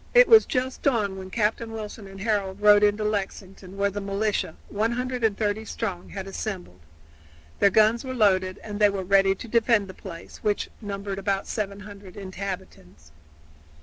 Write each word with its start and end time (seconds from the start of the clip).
It 0.15 0.27
was 0.27 0.47
just 0.47 0.81
dawn 0.81 1.15
when 1.15 1.29
Captain 1.29 1.69
Wilson 1.71 2.07
and 2.07 2.19
Harold 2.21 2.59
rode 2.59 2.81
into 2.81 3.03
Lexington, 3.03 3.77
where 3.77 3.91
the 3.91 4.01
militia, 4.01 4.55
130 4.69 5.63
strong, 5.63 6.09
had 6.09 6.25
assembled. 6.25 6.79
Their 7.59 7.69
guns 7.69 8.03
were 8.03 8.15
loaded 8.15 8.57
and 8.63 8.79
they 8.79 8.89
were 8.89 9.03
ready 9.03 9.35
to 9.35 9.47
defend 9.47 9.87
the 9.87 9.93
place, 9.93 10.37
which 10.37 10.71
numbered 10.81 11.19
about 11.19 11.45
700 11.45 12.17
inhabitants. 12.17 13.11